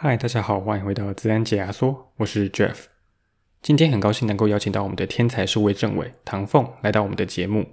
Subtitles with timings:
[0.00, 2.84] 嗨，大家好，欢迎回到自然解压缩，我是 Jeff。
[3.60, 7.66] 今天很高兴能够邀请到我们的天才数位政委唐凤来到我们的节目。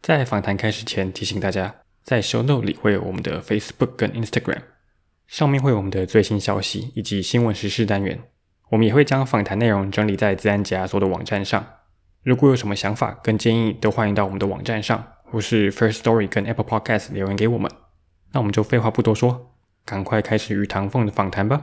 [0.00, 4.62] 在访谈开始前，提醒大家，在 Show Note 里会有我们的 Facebook 跟 Instagram，
[5.26, 8.18] 上面会有我们的最新消息以及新闻时事单元。
[8.70, 11.62] 我们也会将访谈内容整理在自然解压缩的网站上。
[12.22, 17.70] 如果有什么想法跟建议，都欢迎到我们的网站上，或是 First Story 跟 Apple Podcast 留言给我们。
[18.32, 19.55] 那我们就废话不多说，
[19.86, 21.62] 赶快开始与唐凤的访谈吧。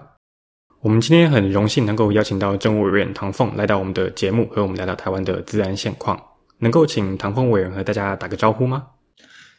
[0.79, 6.17] 我们今天很荣幸能够邀请到政务委员唐凤来到我们的节目，和我们聊聊台湾的自然现况。
[6.59, 8.87] 能够请唐凤委员和大家打个招呼吗？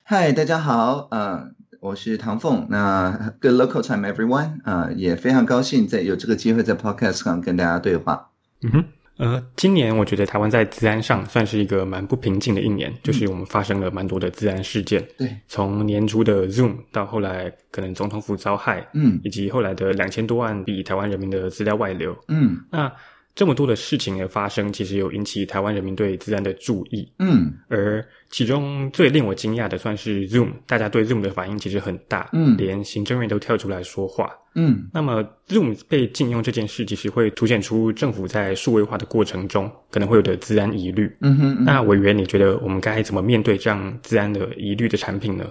[0.02, 1.50] 嗨，大家好，呃，
[1.80, 2.66] 我是唐凤。
[2.70, 4.60] 那 Good local time, everyone。
[4.64, 8.30] 呃，也非常高兴在有这个机会在 Podcast 上跟大家对话。
[8.62, 8.84] 嗯哼。
[9.16, 15.06] 呃，今年我觉得台湾在治安上算是一个蛮不平静的一年，嗯、就是我们发生了蛮多的治安事件。
[15.16, 22.92] 对，从年初的 Zoom 到后来可能总统府遭害，嗯，以及后来的两千多万笔台湾人民的资料外流，嗯，那。
[23.34, 27.12] 这么多的事情的发生，其实有引起台湾人民对资安的注意。
[27.18, 32.30] 嗯，而其中最令我惊讶的，算是 Zoom，大家对 Zoom 的反应其实很大。
[32.32, 34.30] 嗯，连行政院都跳出来说话。
[34.54, 41.12] 嗯，那么 Zoom 被禁用这件事，其实会凸显出政府在数位化的过程中可能会有的资安疑虑。
[41.20, 45.44] 嗯哼，嗯，那委员，你觉得我们该怎么面对这样资安的疑虑的产品呢？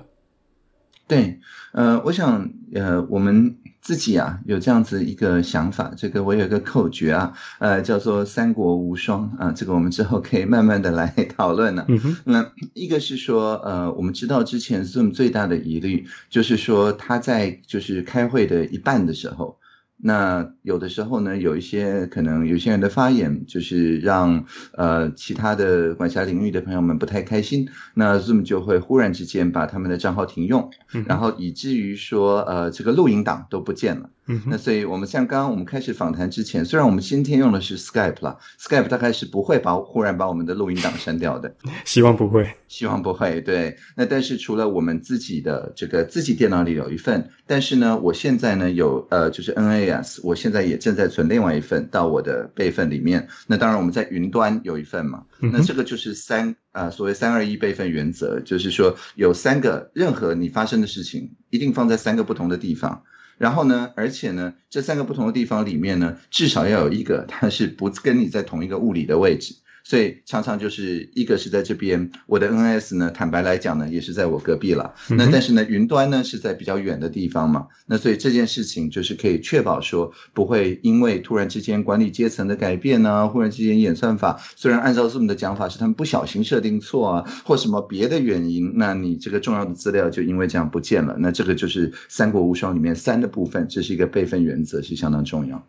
[1.05, 1.37] 对，
[1.73, 3.53] 呃，我想，呃，我们。
[3.83, 11.85] 自己啊，有这样子一个想法，这个我有一个口诀啊，呃，叫做“三国无双”啊，这个我们之后可以慢慢的来讨论呢。
[12.23, 19.59] 那一个是说，呃，我们知道之前 Zoom 最大的疑虑就是说，他在就是开会的一半的时候。
[20.05, 34.09] 那有的时候呢，有一些可能有些人的发言，就是让呃其他的管辖领域的朋友们不太开心，那 Zoom 就会忽然之间把他们的账号停用，嗯、然后以至于说呃这个录影档都不见了。
[34.27, 41.53] 嗯，那所以我们像刚刚我们开始访谈之前，虽然我们今天用的是 Skype 啦，Skype 大概是不会把忽然把我们的录音档删掉的，
[41.83, 43.41] 希望不会，希望不会。
[43.41, 53.27] 对，那但是除了我们自己的这个自己电脑里有一份，但是呢，我现在呢有呃就是 NAS，我现在也正在存另外一份到我的备份里面。
[53.47, 63.03] 那当然我们在云端有一份嘛，那这个就是三啊、呃、所谓三二一备份原则，就是说有三个任何你发生的事情，一定放在三个不同的地方。
[63.37, 69.55] 然后呢，而且呢，这三个不同的地方里面呢，至少要有一个它是不跟你在同一个物理的位置。
[69.83, 74.95] 所以常常就是一个是在这边，我的 NAS 呢，坦白来讲呢，也是在我隔壁了。
[75.09, 77.67] 那但是呢，云端呢是在比较远的地方嘛。
[77.85, 91.17] 那所以这件事情就是可以确保说，不会因为突然之间管理阶层的改变呢，忽然之间演算法虽然按照 Zoom 的讲法是他们不小心设定错啊，或什么别的原因，那你这个重要的资料就因为这样不见了。
[91.19, 95.61] 那这个就是三国无双里面三的部分，这是一个备份原则，是相当重要。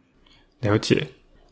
[0.60, 1.04] 了解。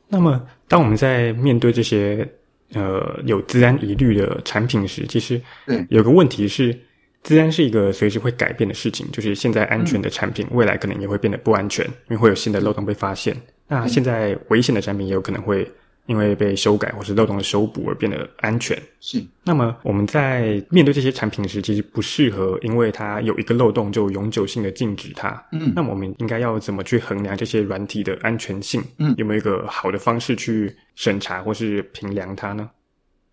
[0.09, 2.29] 那么当我们在面对这些。
[2.75, 5.41] 呃，有资安疑虑的产品时，其实
[5.88, 6.77] 有个问题是，
[7.22, 9.06] 资安是一个随时会改变的事情。
[9.12, 13.37] 就是现在安全的产品，未来可能也会变得不安全，因为会有新的漏洞被发现。
[13.69, 15.71] 那现在危险的产品也有可能会
[16.06, 18.76] 因为被修改或是漏洞的修补而变得安全。
[19.00, 19.22] 是。
[19.44, 25.30] 那么我们在面对这些产品时，其实不适合因为它有一个漏洞就永久性的禁止它。
[25.52, 25.72] 嗯。
[25.74, 28.82] 那么我们应该要怎么去衡量这些软体的安全性？
[28.98, 29.14] 嗯。
[29.16, 32.69] 有没有一个好的方式去审查或是评量它呢？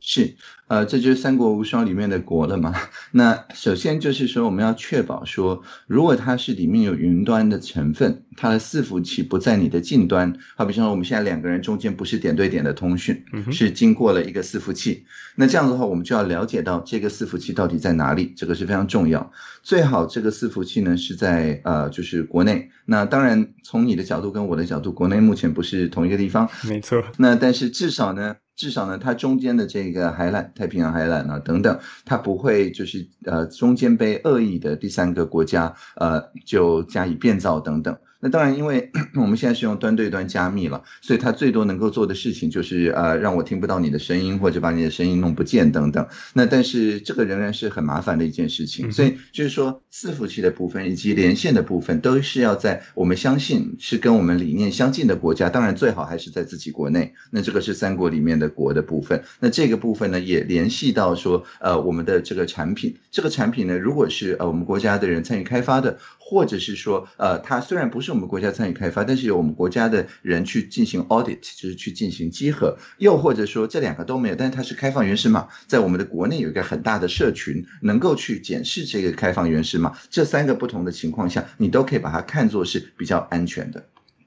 [0.02, 0.36] 是，
[0.68, 2.74] 呃，这就是三国无双里面的国了嘛。
[3.12, 15.06] 那首先就是说，我们要确保说，如果它是里面有云端的成分，它的伺服器不在你的近端，好比说我们现在两个人中间不是点对点的通讯，嗯，是经过了一个伺服器。
[15.36, 19.32] 那这样子的话，我们就要了解到这个伺服器到底在哪里，这个是非常重要。
[19.64, 22.70] 最好这个伺服器呢是在呃，就是国内。
[22.86, 27.04] 那当然，从你的角度跟我的角度，国内目前不是同一个地方，没错。
[27.18, 28.38] 那但是至少呢。
[28.60, 37.98] 至少呢，它中间的这个海缆、太平洋海缆啊等等，它不会就是呃中间被恶意的第三个国家呃就加以变造等等。
[38.22, 46.06] 那当然，因为 我们现在是用端对端加密了，所以它最多能够做的事情就是呃让我听不到你的声音，或者把你的声音弄不见等等。
[46.34, 48.92] 那但是这个仍然是很麻烦的一件事情。
[48.92, 57.14] 所以就是说，伺服器的部分以及连线的部分，都是要在我们相信是跟我们理念相近的国家，当然最好还是在自己国内。
[57.32, 59.24] 那这个是三国里面的国的部分。
[59.40, 65.98] 那这个部分呢，也联系到说，呃，我们的这个产品，这个产品呢，如果是呃我们国家的人参与开发的，
[66.30, 68.10] 或者是说，呃，它虽然不是。
[68.10, 83.86] 我们国家参与开发，但是由我们国家的人去进行 audit，就是去进行稽核，又或者说这两个都没有，但是它是开放原始码，在我们的国内有一个很大的社群，能够去检视这个开放原始码，这三个不同的情况下，你都可以把它看作是比较安全的。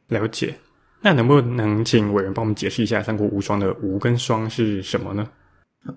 [0.08, 0.54] 了解。
[1.00, 5.28] 那能不能请委员帮我们解释一下“三国无双”的“无”跟“双”是什么呢？“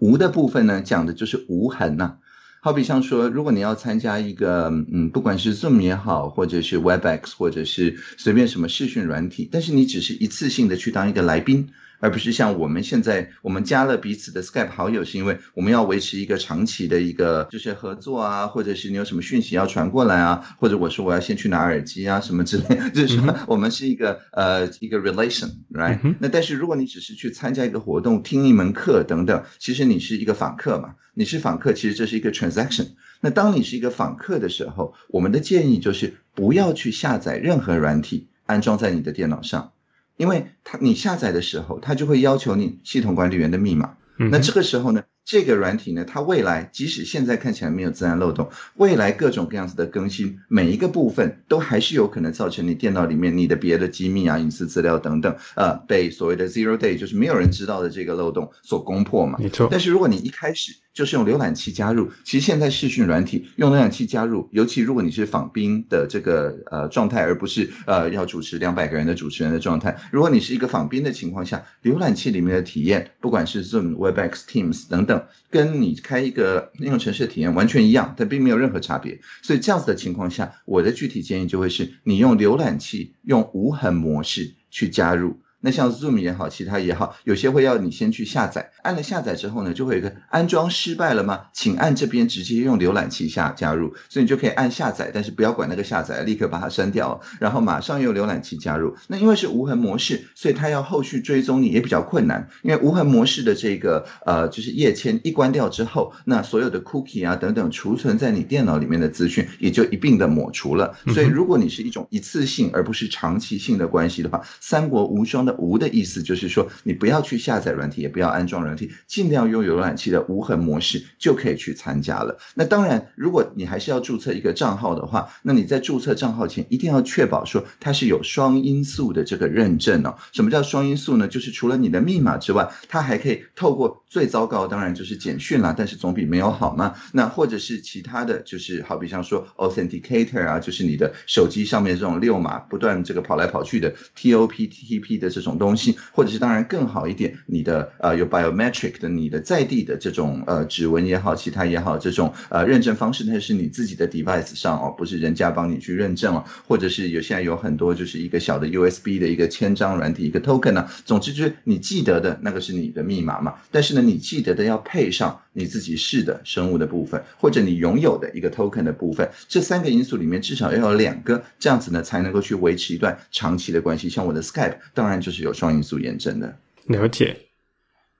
[0.01, 2.17] 无”的部分呢，讲的就是无痕呐、啊。
[2.65, 11.69] 好比像说，如果你要参加一个，嗯，不管是 Zoom 也好，或者是 Webex，或者是随便什么视讯软体，但是你只是一次性的去当一个来宾。
[11.99, 26.15] 而不是像我们现在，我们加了彼此的 Skype 好友，是因为我们要维持一个长期的一个就是合作啊，或者是你有什么讯息要传过来啊，或者我说我要先去拿耳机啊什么之类，就是说我们是一个呃一个 relation，right？
[26.19, 32.89] 那但是如果你只是去参加一个活动、听一门课等等，其实你是一个访客嘛，你是访客，其实这是一个 transaction。
[33.21, 39.71] 那当你是一个访客的时候，我们的建议就是不要去下载任何软体，安装在你的电脑上。
[40.17, 43.97] 因为它你下载的时候，它就会要求你系统管理员的密码。
[44.17, 59.39] 那这个时候呢，这个软体呢，它未来即使现在看起来没有自然漏洞，未来各种各样子的更新，每一个部分都还是有可能造成你电脑里面你的别的机密啊、隐私资料等等，呃，被所谓的 zero day 就是没有人知道的这个漏洞所攻破嘛。
[59.39, 59.67] 没错。
[59.71, 75.14] 但是如果你一开始就是用浏览器加入，其实现在视讯软体用浏览器加入，尤其如果你是访宾的这个呃状态，而不是呃要主持两百个人的主持人的状态，如果你是一个访宾的情况下，浏览器里面的体验，不管是 Zoom、Webex、Teams 等等，
[75.49, 79.19] 跟你开一个应用程式的体验完全一样，但并没有任何差别。
[79.41, 85.39] 所以这样子的情况下，我的具体建议就会是你用浏览器用无痕模式去加入。
[85.65, 91.47] 那像 Zoom 也好，其他也好，有些会要你先去下载，按了下载之后呢，就会有一个安装失败了吗？
[91.53, 98.95] 请按这边直接用浏览器下加入，所以你就可以按下载，但是不要管那个下载，立刻把它删掉，然后马上用浏览器加入。
[99.07, 110.95] 那因为是无痕模式，所以它要后续追踪你也比较困难，因为无痕模式的这个呃就是页签一关掉之后，那所有的 cookie 啊等等储存在你电脑里面的资讯也就一并的抹除了。
[111.07, 115.54] 所以如果你是一种一次性而不是长期性的关系的话，三国无双的。
[115.57, 122.37] 无的意思就是说，你不要去下载软体，也不要安装软体，尽量用浏览器的无痕模式就可以去参加了。
[122.53, 130.15] 那当然，如果你还是要注册一个账号的话，那你在注册账号前一定要确保说它是有双因素的这个认证哦。
[130.31, 131.27] 什么叫双因素呢？
[131.27, 136.95] 就是除了你的密码之外，它还可以透过最糟糕当然就是简讯啦，但是总比没有好嘛。
[137.13, 145.55] 那或者是其他的就是好比像说 authenticator 啊，就是你的手机上面这种六码不断这个跑来跑去的 TOP/TP 的这种。
[145.55, 174.09] 东西，或者是当然更好一点，你的呃有 biometric 的，你的在地的这种呃指纹也好，其他也好，这种呃认证方式，那是你自己的 device 上哦，不是人家帮你去认证哦，或者是有现在有很多就是一个小的 USB 的一个签章软体一个 token 呢、啊，总之就是你记得的那个是你的密码嘛，但是呢，你记得的要配上你自己是的生物的部分，或者你拥有的一个 token 的部分，这三个因素里面至少要有两个，这样子呢才能够去维持一段长期的关系。
[174.09, 175.45] 像我的 Skype，当然就是。
[175.45, 176.57] 有双因素验证的。
[176.87, 177.37] 了解。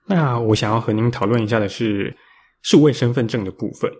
[0.06, 2.16] 那我想要和您讨论一下的是
[2.62, 3.90] 数位身份证的部分。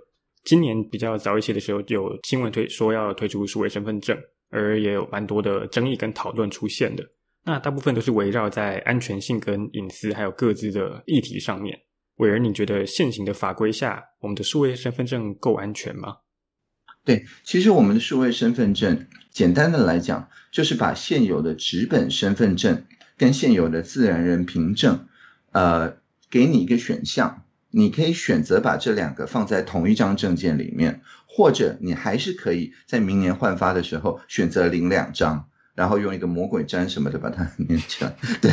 [0.44, 4.16] 今年比较早一些的时候，有新闻推说要推出数位身份证，
[4.48, 7.02] 而也有蛮多的争议跟讨论出现的。
[7.44, 11.76] 那大部分都是围绕在安全性跟隐私还有各自的议题上面。
[12.16, 16.18] 委员，你觉得现行的法规下，我们的数位身份证够安全吗？
[17.04, 22.84] 对，其实我们的数位身份证，简单的来讲，就是把现有的纸本身份证。
[23.18, 25.06] 跟现有的自然人凭证，
[25.52, 25.96] 呃，
[26.28, 38.12] 给你一个选项，你可以选择把这两个放在同一张证件里面，或者你还是可以在明年换发的时候选择领两张，然后用一个魔鬼粘什么的把它粘起来。
[38.42, 38.50] 对，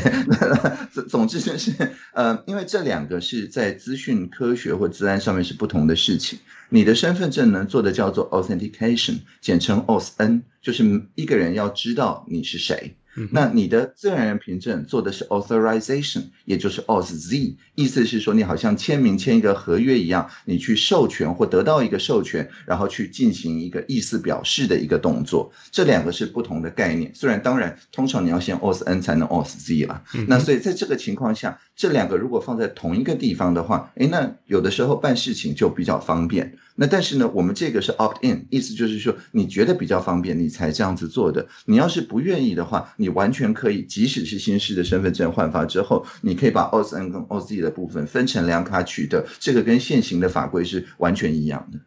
[0.92, 1.74] 总总之就是，
[2.13, 6.38] 呃，因为这两个是在资讯科学或自安上面是不同的事情。
[6.70, 10.84] 你的身份证呢，做的叫做 authentication，简称 osn，就是
[11.15, 12.96] 一个人要知道你是谁。
[13.32, 25.51] 那你的自然人凭证做的是 authorization，也就是 authz，意思是说你好像签名签一个合约一样，你去授权或得到一个授权，然后去进行一个意思表示的一个动作。
[25.72, 30.03] 这两个是不同的概念，虽然当然通常你要先 authn 才能 authz 啦。
[30.27, 36.58] 那所以在这个情况下，这两个如果放在同一个地方的话，诶，那有的时候办事情就比较方便。
[36.75, 41.48] 那但是呢，我们这个是 opt in，意思就是说你觉得比较方便，你才这样子做的。
[41.65, 51.79] 你要是不愿意的话，你完全可以，即使是新式的身份证换发之后，你可以把 authn 跟 authz 的部分分成两卡取得，这个跟现行的法规是完全一样的。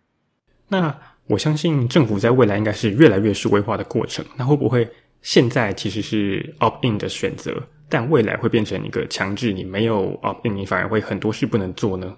[0.68, 0.96] 那
[1.26, 4.88] 我相信政府在未来应该是越来越数位化的过程，那会不会
[5.23, 12.16] 现在其实是 opt in 的选择，但未来会变成一个强制，你没有 opt in，你反而会很多事不能做呢？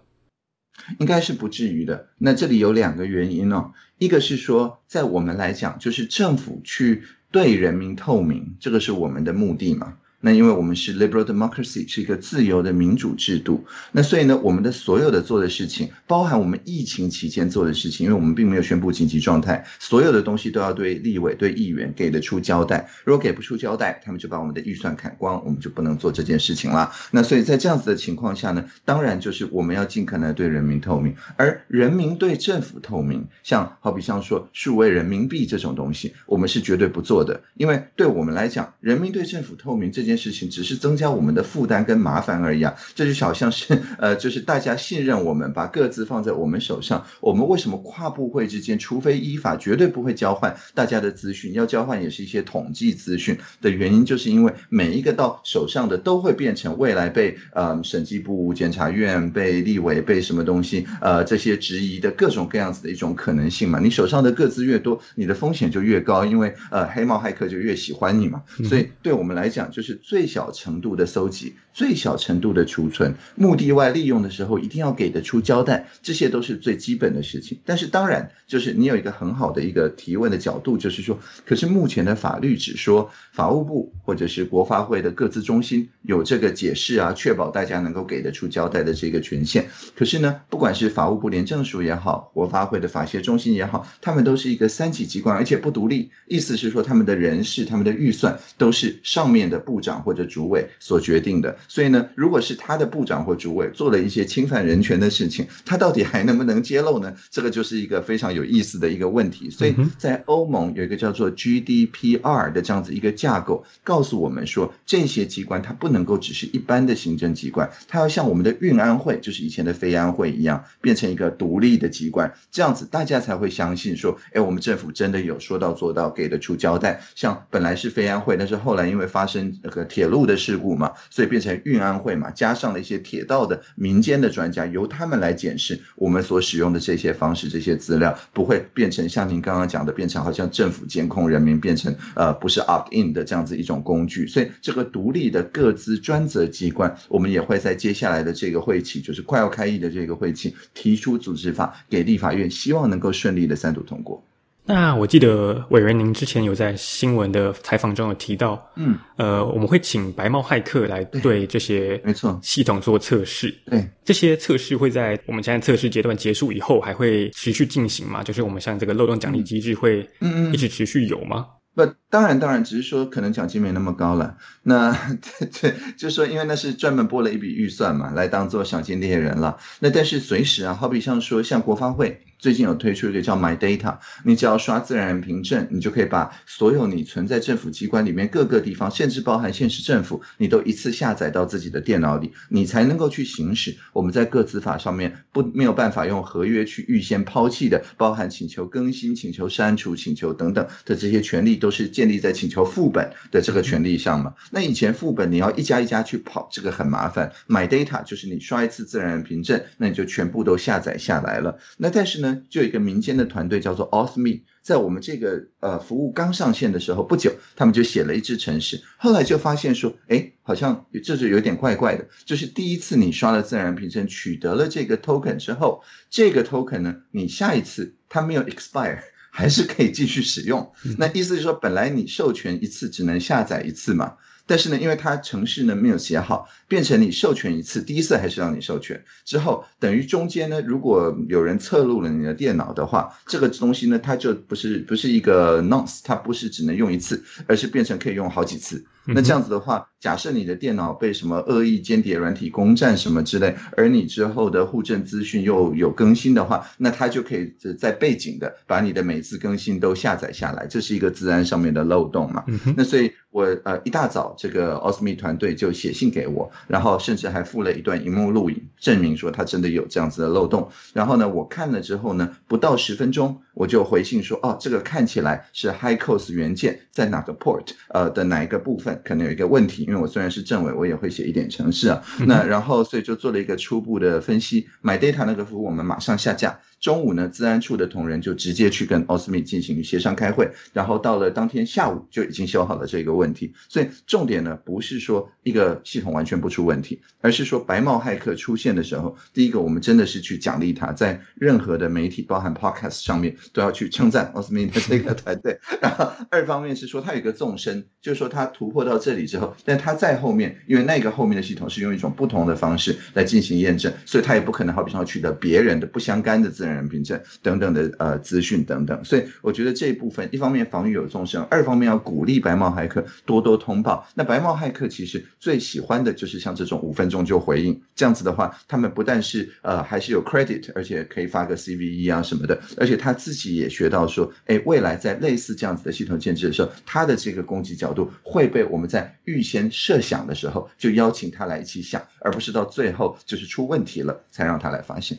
[0.99, 2.09] 应该是不至于的。
[2.19, 9.99] 那这里有两个原因哦，一个是说，在我们来讲，就是政府去对人民透明，这个是我们的目的嘛。
[10.21, 22.91] 那因为我们是 liberal democracy，是一个自由的民主制度，那所以呢，我们的所有的做的事情，包含我们疫情期间做的事情，因为我们并没有宣布紧急状态，所有的东西都要对立委、对议员给得出交代。
[23.05, 26.91] 如果给不出交代，他们就把我们的预算砍光，我们就不能做这件事情了。
[27.13, 40.08] 那所以在这样子的情况下呢，当然就是我们要尽可能对人民透明，而人民对政府透明，像好比像说数位人民币这种东西，我们是绝对不做的，因为对我们来讲，人民对政府透明这。
[40.09, 42.75] 这件事情只是增加我们的负担跟麻烦而已啊！
[42.95, 47.05] 这就好像是 呃，就是大家信任我们，把各自放在我们手上。
[47.21, 51.53] 我们为什么跨部会之间，除非依法，绝对不会交换大家的资讯？
[51.53, 63.79] 要交换也是一些统计资讯的原因，就是因为每一个到手上的都会变成未来被呃审计部、检察院、被立委、被什么东西呃这些质疑的各种各样子的一种可能性嘛。
[63.79, 68.43] 你手上的个资越多，你的风险就越高，因为呃黑帽骇客就越喜欢你嘛。
[68.65, 69.98] 所以对我们来讲，就是。
[70.03, 77.61] 最小程度的收集，最小程度的储存，目的外利用的时候，一定要给得出交代，这些都是最基本的事情。
[77.65, 89.69] 但是当然，就是你有一个很好的一个提问的角度，就是说，可是目前的法律只说法务部或者是国发会的各自中心有这个解释啊，确保大家能够给得出交代的这个权限。
[89.95, 99.99] 可是呢，不管是法务部廉政署也好，国发会的法协中心也好，他们都是一个三级机关，而且不独立，意思是说他们的人事、他们的预算都是上面的部长。
[100.09, 107.15] 或者主委所决定的，所以呢，如果是他的部长或主委做了一些侵犯人权的事情，他到底还能不能揭露呢？
[107.31, 109.51] 这个就是一个非常有意思的一个问题。
[109.51, 127.01] 所以在欧盟有一个叫做 GDPR 的这样子一个架构，告诉我们说，这些机关它不能够只是一般的行政机关，它要像我们的运安会，就是以前的非安会一样，变成一个独立的机关，这样子大家才会相信说，哎，我们政府真的有说到做到，给得出交代。
[127.15, 129.89] 像本来是非安会，但是后来因为发生那个。
[129.89, 144.27] 铁路的事故嘛，所以变成运安会嘛，加上了一些铁道的民间的专家，由他们来检视我们所使用的这些方式、这些资料，不会变成像您刚刚讲的，变成好像政府监控人民，变成呃不是 opt in 的这样子一种工具。
[144.27, 154.25] 所以这个独立的各自专责机关，我们也会在接下来的这个会期，就是快要开议的这个会期，提出组织法给立法院，希望能够顺利的三读通过。
[154.69, 168.23] 那我记得委员，您之前有在新闻的采访中有提到，嗯，呃，我们会请白帽骇客来对这些没错系统做测试，对，这些测试会在我们现在测试阶段结束以后还会持续进行吗？
[168.23, 171.47] 就是我们像这个漏洞奖励机制会，嗯嗯，一直持续有吗？
[171.75, 174.37] 不，当然当然，只是说可能奖金没那么高了。
[174.65, 174.93] 那
[175.39, 179.57] 对对，就是说因为那是专门拨了一笔预算嘛，来当做赏金猎人了。
[179.79, 182.21] 那但是随时啊，好比像说像国发会。
[182.39, 204.35] 最近有推出一个叫 My Data，你只要刷自然人凭证，你就可以把所有你存在政府机关里面各个地方，甚至包含县市政府，你都一次下载到自己的电脑里，你才能够去行使我们在个资法上面不没有办法用合约去预先抛弃的，包含请求更新、请求删除、请求等等的这些权利，都是建立在请求副本的这个权利上嘛。
[204.53, 207.33] 那以前副本你要一家一家去跑，这个很麻烦。
[207.49, 211.59] My Data 就是你刷一次自然人凭证，那你就全部都下载下来了。
[211.79, 212.28] 那但是呢？
[212.49, 230.73] 就有一个民间的团队叫做 Auth.me，在我们这个呃服务刚上线的时候不久，他们就写了一支程式，后来就发现说，哎，好像这就有点怪怪的，就是第一次你刷了自然凭证，取得了这个 token 之后，这个 token 呢，你下一次它没有 expire， 还是可以继续使用。
[230.97, 234.15] 那意思是说，本来你授权一次只能下载一次嘛。
[234.49, 248.85] 但是呢，因为它程式呢没有写好，变成你授权一次，第一次还是让你授权，之后等于中间呢，如果有人侧录了你的电脑的话，这个东西呢，它就不是不是一个 nonce，它不是只能用一次，而是变成可以用好几次。
[249.11, 262.45] 那这样子的话，假设你的电脑被什么恶意间谍软体攻占什么之类，而你之后的互证资讯又有更新的话，那它就可以在背景的把你的每次更新都下载下来，这是一个自然上面的漏洞嘛。
[262.77, 263.13] 那所以。
[263.31, 270.71] 我呃一大早，这个 Auth.me 团队就写信给我，然后甚至还附了一段荧幕录影，证明说他真的有这样子的漏洞。
[270.95, 279.87] 然后呢，我看了之后呢，不到十分钟，我就回信说，哦，这个看起来是 High Coast 元件在哪个 port 呃的哪一个部分可能有一个问题。
[279.89, 282.03] 因为我虽然是政委，我也会写一点程式啊。
[282.27, 286.61] 那然后所以就做了一个初步的分析，买 data 那个服务我们马上下架。
[286.81, 293.53] 中午呢，治安处的同仁就直接去跟 Osmit 进行协商开会，然后到了当天下午就已经修好了这个问题。
[293.69, 305.59] 所以重点呢，不是说一个系统完全不出问题，而是说白帽骇客出现的时候，第一个我们真的是去奖励他，在任何的媒体，包含 Podcast 上面都要去称赞 Osmit 的这个团队。
[305.83, 316.79] 然后二方面是说他有一个纵深，就是说他突破到这里之后，但他在后面，因为那个后面的系统是用一种不同的方式来进行验证，所以他也不可能好比说取得别人的不相干的自然。
[316.79, 324.07] 人凭证等等的呃资讯等等，所以我觉得这一部分一方面防御有纵深，二方面要鼓励白帽骇客多多通报。
[324.15, 345.19] 那白帽骇客其实最喜欢的就是像这种五分钟就回应这样子的话，他们不但是呃还是有 credit，而且可以发个 CVE 啊什么的，而且他自己也学到说，哎，未来在类似这样子的系统建制的时候，他的这个攻击角度会被我们在预先设想的时候就邀请他来一起想，而不是到最后就是出问题了才让他来发现。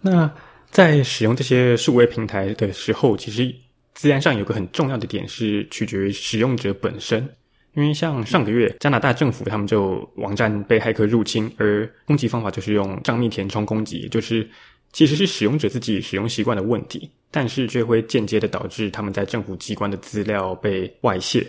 [0.00, 0.30] 那。
[0.70, 3.54] 在使用这些数位平台的时候，其实
[3.92, 7.28] 自然上有个很重要的点是取决于使用者本身。
[7.74, 14.48] 因为像上个月加拿大政府他们就网站被骇客入侵，而攻击方法就是用账密填充攻击，就是
[14.92, 21.46] 其实是使用者自己使用习惯的问题，但是却会间接的导致他们在政府机关的资料被外泄。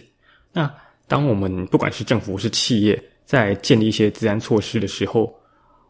[0.53, 0.71] 那
[1.07, 5.33] 当我们不管是政府或是企业在建立一些资安措施的时候，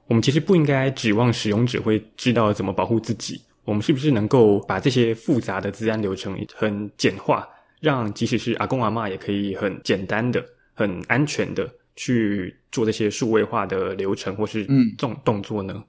[0.07, 3.41] 我们其实不应该指望使用者会知道怎么保护自己。
[3.63, 7.47] 我们是不是能够把这些复杂的资安流程很简化，
[7.79, 10.43] 让即使是阿公阿嬷也可以很简单的、
[10.73, 15.73] 很安全的去做这些数位化的流程或是这种动作呢？
[15.75, 15.83] 嗯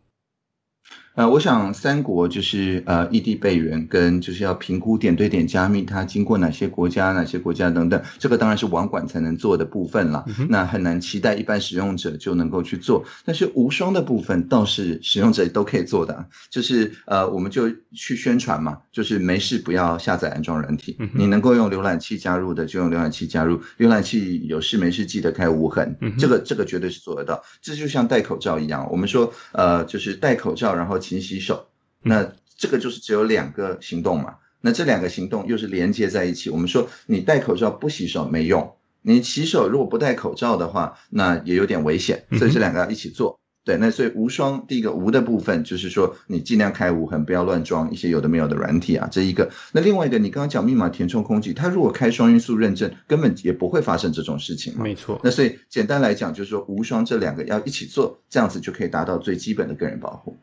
[1.16, 10.26] 呃，我想三国就是呃异地备援跟就是要评估点对点加密，它经过哪些国家、哪些国家等等，这个当然是网管才能做的部分了。
[10.26, 13.02] 嗯、那很难期待一般使用者就能够去做。
[13.24, 27.42] 但是无双的部分倒是使用者都可以做的，就是呃我们就去宣传嘛，就是没事不要下载安装软体，嗯、你能够用浏览器加入的就用浏览器加入，浏览器有事没事记得开无痕，嗯、这个这个绝对是做得到。
[27.62, 31.00] 这就像戴口罩一样，我们说呃就是戴口罩然后。
[31.06, 31.68] 勤洗手，
[32.02, 34.36] 那这个就是只有两个行动嘛。
[34.60, 36.50] 那这两个行动又是连接在一起。
[36.50, 42.24] 我们说你戴口罩不洗手没用，你洗手如果不戴口罩的话，那也有点危险。
[42.32, 43.38] 所以这两个要一起做。
[43.64, 49.08] 对，那所以无双第一个无的部分就是说你尽量开无痕，不要乱装一些有的没有的软体啊。
[49.10, 49.50] 这一个。
[49.72, 54.84] 那另外一个，你刚刚讲密码填充空气，它如果开双因素认证，根本也不会发生这种事情嘛。
[54.84, 55.20] 没错。
[55.24, 60.36] 那所以简单来讲，就是说无双这两个要一起做，这样子就可以达到最基本的个人保护。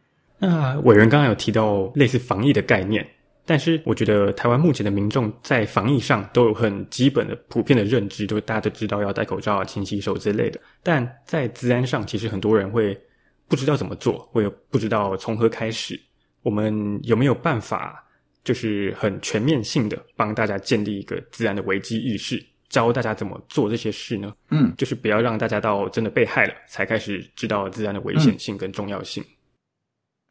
[0.46, 3.08] 那委员刚刚有提到类似防疫的概念，
[3.46, 10.60] 但是我觉得台湾目前的民众在防疫上都有很基本的、普遍的认知，就是大家都知道要戴口罩啊、勤洗手之类的。
[10.84, 13.00] 但在治安上，其实很多人会
[13.48, 15.98] 不知道怎么做，会不知道从何开始。
[16.42, 18.06] 我们有没有办法，
[18.44, 24.34] 就是很全面性的帮大家建立一个自然的危机意识，教大家怎么做这些事呢？
[24.50, 29.24] 嗯，就是不要让大家到真的被害了才开始知道自然的危险性跟重要性。
[29.24, 29.32] 嗯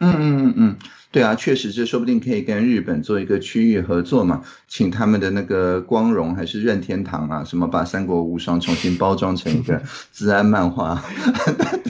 [0.03, 0.77] 嗯嗯嗯嗯。
[1.13, 11.05] 对啊，确实，这说不定可以跟日本做一个区域合作嘛，请他们的那个光荣还是任天堂啊，什么把《三国无双》重新包装成一个 资安漫画，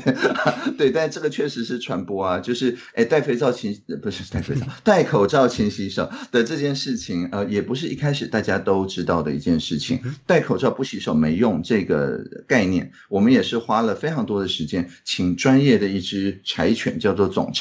[0.04, 10.00] 对对，但这个确实是传播啊，就是哎，戴肥皂勤不是戴肥皂，戴口罩勤洗手的这件事情，呃，也不是一开始大家都知道的一件事情。
[10.26, 17.52] 戴口罩不洗手没用这个概念，我们也是花了非常多的时间，请专业的一只柴犬叫做总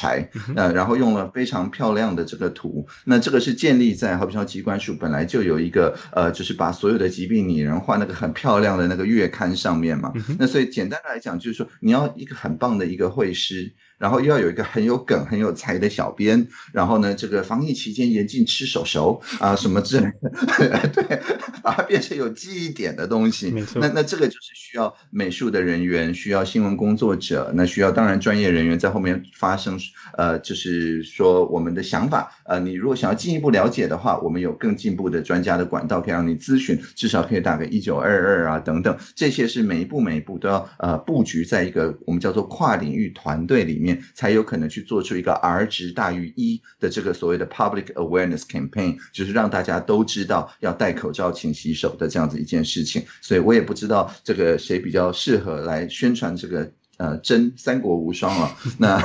[0.46, 1.62] 柴，呃，然后用了非常。
[1.72, 10.12] 漂亮的这个图，那这个是建立在好比说机关术本来就有一个呃，就是把所有的疾病拟人化那个很漂亮的那个月刊上面嘛。
[10.14, 13.72] 嗯、那所以简单的来讲，就是说你要一个很棒的一个绘师。
[14.02, 20.12] 然后又要有一个很有梗、很有才的小编，然后呢，这个防疫期间严禁吃手手啊，什么之类
[20.58, 21.22] 的， 对，
[21.62, 23.52] 把它变成有记忆点的东西。
[23.52, 29.78] 没错，那那这个就是需要美术的人员，需要新闻工作者，那需要当然专业人员在后面发声，
[30.18, 43.91] 呃，就是说我们的想法，呃，你如果想要进一步了解的话，我们有更进步的专家的管道可以让你咨询，至少可以打个一九二二啊等等，这些是每一步每一步都要呃布局在一个我们叫做跨领域团队里面。
[44.14, 53.02] 才有可能去做出一个 R 值大于一的这个所谓的 public awareness campaign，就是让大家都知道要戴口罩、勤洗手的这样子一件事情。
[53.20, 58.56] 所以我也不知道这个谁比较适合来宣传这个呃真三国无双了。
[58.78, 59.00] 那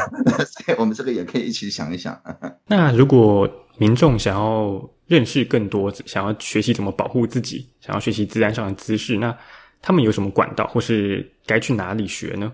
[0.46, 2.20] 所以我们这个也可以一起想一想。
[2.68, 9.36] 那如果民众想要认识更多，想要学习怎么保护自己，想要学习自然上的知识，那
[9.82, 12.52] 他们有什么管道或是该去哪里学呢？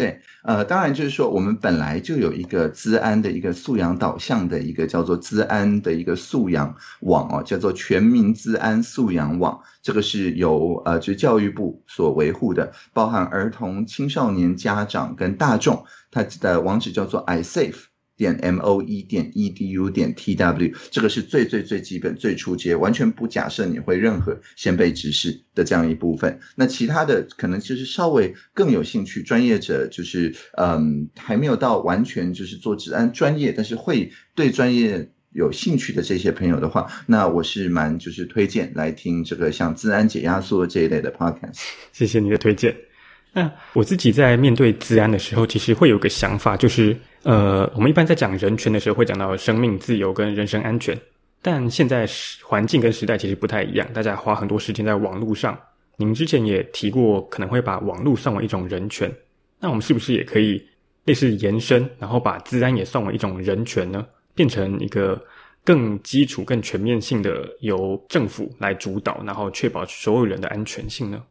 [0.00, 17.89] 对，呃，当然就是说，我们本来就有一个资安的一个素养导向的一个叫做资安的一个素养网哦，叫做全民资安素养网，这个是由呃，就是教育部所维护的，包含儿童、青少年、家长跟大众，它的网址叫做 iSafe。
[18.20, 26.38] 点 m o e 点 e d u 点 t w，这个是最最最基本最初阶，完全不假设你会任何先备知识的这样一部分。
[26.54, 41.62] 那其他的可能就是稍微更有兴趣，专业者就是嗯还没有到完全就是做治安专业，但是会对专业有兴趣的这些朋友的话，那我是蛮就是推荐来听这个像资安解压缩这一类的 podcast。
[41.90, 42.89] 谢谢你的推荐。
[43.32, 46.96] 那 我自己在面对资安的时候，其实会有个想法，就是。
[47.22, 50.98] 呃，我们一般在讲人权的时候，会讲到生命自由跟人身安全。
[51.42, 52.08] 但现在
[52.42, 55.54] 环境跟时代其实不太一样，大家花很多时间在网络上。
[55.98, 59.14] 您之前也提过，可能会把网络算为一种人权。
[59.58, 60.66] 那我们是不是也可以
[61.04, 64.06] 类似延伸，然后把资安也算为一种人权呢？
[64.34, 65.22] 变成一个
[65.62, 71.22] 更基础、更全面性的，由政府来主导，然后确保所有人的安全性呢？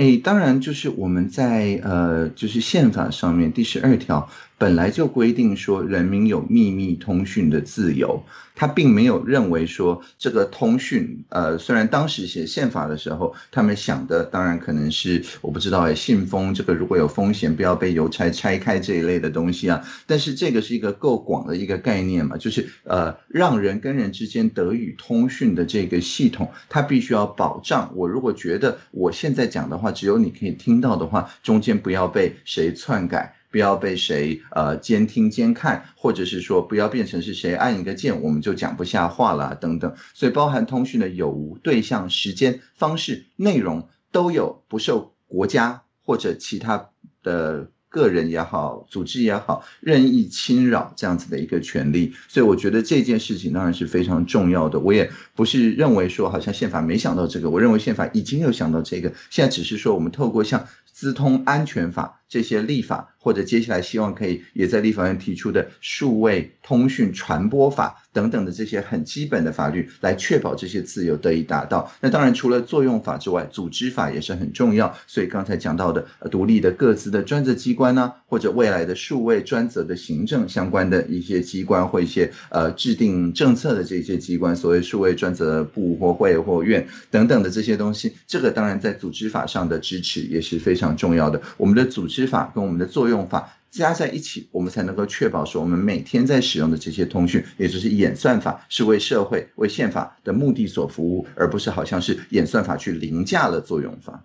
[0.00, 4.30] 哎，当然，就是我们在呃，就是宪法上面第十二条。
[4.60, 8.22] 本来就规定说，人民有秘密通讯的自由，
[8.54, 33.36] 他并没有认为说这个通讯，呃，虽然当时写宪法的时候，他们想的当然可能是我不知道哎，信封这个如果有风险，不要被邮差拆开这一类的东西啊，但是这个是一个够广的一个概念嘛，就是呃，让人跟人之间得以通讯的这个系统，它必须要保障我如果觉得我现在讲的话只有你可以听到的话，中间不要被谁篡改。
[33.50, 46.90] 不要被谁呃监听监看，或者是说不要变成是谁按一个键我们就讲不下话了等等，所以包含通讯的有无、对象、时间、方式、内容都有不受国家或者其他
[47.22, 52.14] 的个人也好、组织也好任意侵扰这样子的一个权利。
[52.28, 54.78] 所以我觉得这件事情当然是非常重要的。
[54.78, 63.08] 我也不是认为说好像宪法没想到这个，我认为宪法已经有想到这个，现在只是说我们透过像资通安全法这些立法。
[63.22, 71.92] 或者接下来希望可以也在立法院提出的数位通讯传播法等等的这些很基本的法律，来确保这些自由得以达到。
[72.00, 74.96] 那当然除了作用法之外，组织法也是很重要。
[75.06, 91.42] 所以刚才讲到的独立的各自的专责机关呢、或者未来的数位专责的行政相关的一些机关或一些呃制定政策的这些机关，所谓数位专责部或会或院等等的这些东西，这个当然在组织法上的支持也是非常重要的。
[91.58, 104.24] 我们的组织法跟我们的作用法加在一起，我们才能够确保说，我们每天在使用的这些通讯，也就是演算法，是为社会、为宪法的目的所服务，而不是好像是演算法去凌驾了作用法。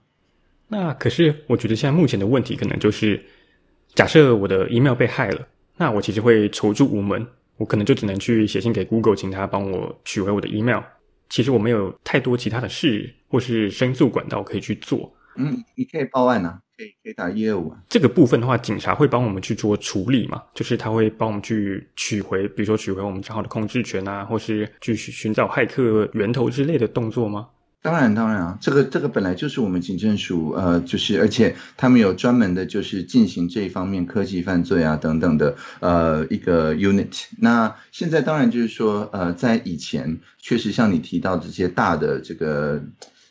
[0.67, 3.23] 那可是，我觉得现在目前的问题可能就是，
[3.93, 7.25] 假设我的 email 被害了，那我其实会求助无门，
[7.57, 10.81] 我可能就只能去写信给 Google，请他帮我取回我的 email。
[11.29, 15.11] 其实我没有太多其他的事或是申诉管道可以去做。
[15.35, 16.59] 嗯，你可以报案啊。
[16.77, 20.43] 可以可以打业务啊，这个部分的话，警察会帮我们去做处理嘛？
[20.53, 27.47] 就是他会帮我们去取回，比如说取回我们账号的控制权啊，或是去寻找骇客源头之类的动作吗？
[27.81, 37.27] 当然当然啊，这个这个本来就是我们警政署呃，就是而且他们有专门的，就是进行这一方面科技犯罪啊等等的呃一个 unit。
[37.39, 42.83] 那现在当然就是说呃，在以前确实像你提到这些大的这个，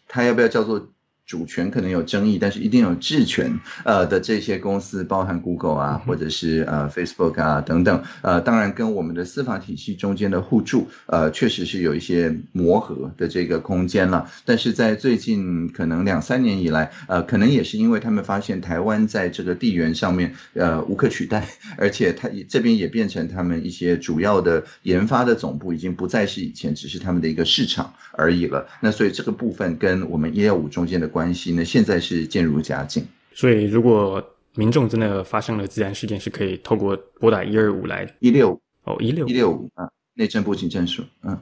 [0.09, 0.89] 他要不要叫做？
[1.27, 14.31] 主权可能有争议，但是一定有治权，呃的这些公司，包含 Google 啊，或者是呃 Facebook 啊等等，呃，当然跟我们的司法体系中间的互助，呃，确实是有一些磨合的这个空间了。
[14.45, 28.69] 但是在最近可能两三年以来，呃，可能也是因为他们发现台湾在这个地缘上面，呃，无可取代， 而且它这边也变成他们一些主要的研发的总部，已经不再是以前只是他们的一个市场而已了。
[28.81, 31.11] 那所以这个部分跟我们一六五中间的。
[31.15, 33.07] 关系呢，现在是渐入佳境。
[33.33, 34.23] 所以，如果
[34.57, 41.39] 民众真的发生了自然事件，是可以透过拨打一二五来一六哦一六一六五啊，内政部警政署嗯，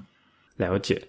[0.57, 1.03] 了解。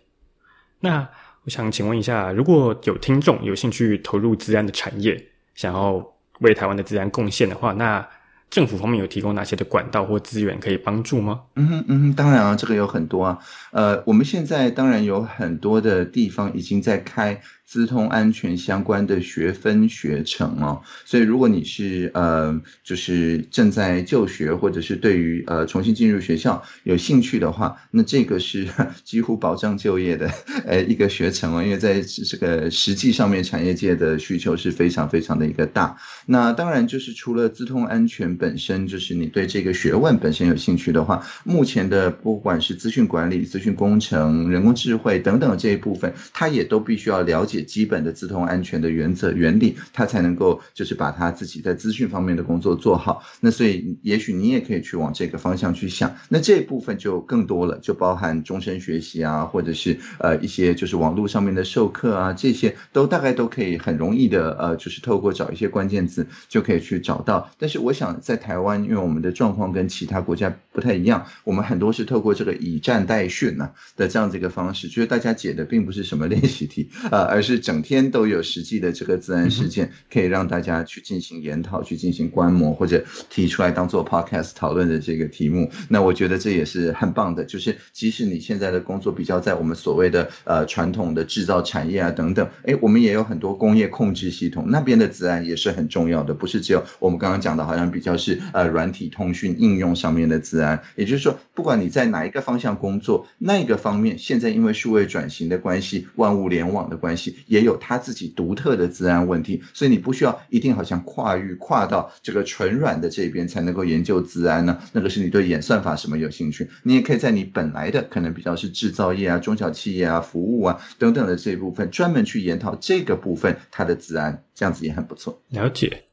[0.79, 1.07] 那
[1.43, 8.07] 我想请问一下，如果有听众有兴趣投入自然的产业，想要为台湾的自然贡献的话，那
[8.49, 11.41] 政府方面有提供哪些的管道或资源可以帮助吗？
[11.55, 13.39] 嗯哼嗯哼，当然啊，这个有很多啊。
[13.71, 20.81] 呃，我们现在当然有很多的地方已经在开资通安全相关的学分学程哦。
[21.05, 28.67] 所以如果你是呃就是正在就学或者是对于呃重新进入学校有兴趣的话，那这个是
[29.03, 30.29] 几乎保障就业的
[30.65, 35.97] 呃一个学程哦，因为在这个实际上面产业界的需求是非常非常的一个大。
[36.25, 53.23] 那当然就是除了资通安全本身，就是你对这个学问本身有兴趣的话，目前的不管是资讯管理、资讯工程、人工智慧等等这一部分，它也都必须要了解解基本的资通安全的原则原理，它才能够就是把它自己在资讯方面的工作做好。
[53.41, 56.15] 那所以也许你也可以去往这个方向去想。
[56.29, 67.51] 那这一部分就更多了，就包含终身学习啊，或者是呃一些就是网络上面的授课啊，这些都大概都可以很容易的呃，就是透过找一些关键字就可以去找到。
[67.59, 85.69] 但是我想在台湾，因为我们的状况跟其他国家不太一样，我们很多是透过这个以战代训啊的这样子一个方式，就是大家解的并不是什么练习题啊、呃，而是整天都有实际的这个自然事件，可以让大家去进行研讨、去进行观摩或者提出来当做 podcast 讨论的这个题目。
[85.89, 100.81] 那我觉得这也是很棒的，就是即使你现在的工作比较在我们所谓的呃传统的制造产业啊等等，哎，我们也有很多工业控制系统那边的自然也是很重要的，不是只有我们刚刚讲的，好像比较是呃软体通讯应用上面的自然。
[100.95, 114.79] 也就是说，不管你在哪一个方向工作，那个方面现在因为数位转型的关系、万物联网的关系，也有它自己独特的资安问题，所以你不需要一定好像跨域跨到这个纯软的这边才能够研究资安呢？
[114.91, 125.41] 那个是你对演算法什么有兴趣，你也可以在你本来的可能比较是制造业啊、中小企业啊、服务啊等等的这一部分，专门去研讨这个部分它的资安，这样子也很不错。
[125.49, 126.03] 了解。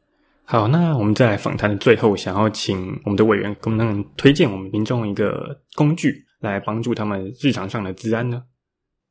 [0.44, 8.42] 好，那我们在访谈的最后，想要请我们的委员能不能推荐我们民众一个工具，来帮助他们日常上的资安呢？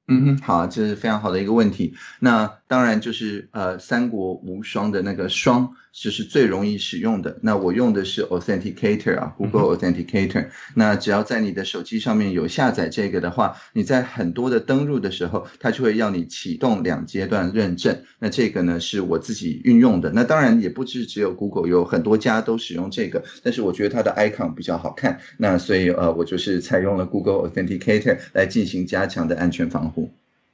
[0.09, 1.93] 嗯哼，好，这是非常好的一个问题。
[2.19, 7.37] 那当然就是呃，三国无双的那个双，就是最容易使用的。
[7.41, 10.41] 那我用的是 Authenticator 啊，Google Authenticator。
[10.41, 18.01] 嗯、那只要在你的手机上面有下载这个的话，你在很多的登录的时候，它就会要你启动两阶段认证。
[18.17, 20.11] 那这个呢是我自己运用的。
[20.11, 23.23] 那当然也不是只有 Google，有很多家都使用这个。
[23.43, 29.98] 但是我觉得它的 icon 比较好看，那所以呃，我就是采用了 Google Authenticator 来进行加强的安全防护。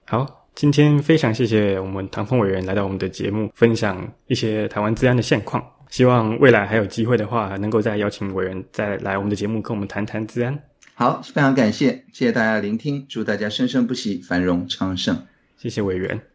[0.06, 5.64] 好，今天非常谢谢我们唐凤委员来到我们的节目，分享一些台湾治安的现况。
[5.90, 10.60] 希望未来还有机会的话，能够再邀请委员再来我们的节目，跟我们谈谈治安。
[10.94, 15.26] 好，非常感谢，谢谢大家的聆听，祝大家生生不息，繁荣昌盛。
[15.58, 16.35] 谢谢委员。